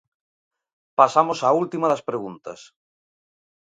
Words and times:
Pasamos 0.99 1.39
á 1.47 1.49
última 1.61 1.89
das 1.91 2.05
preguntas. 2.09 2.59